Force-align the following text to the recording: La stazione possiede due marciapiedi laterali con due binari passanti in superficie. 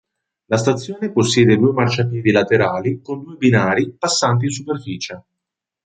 La 0.45 0.57
stazione 0.57 1.11
possiede 1.11 1.57
due 1.57 1.73
marciapiedi 1.73 2.31
laterali 2.31 3.01
con 3.03 3.21
due 3.21 3.35
binari 3.35 3.91
passanti 3.93 4.45
in 4.45 4.51
superficie. 4.51 5.23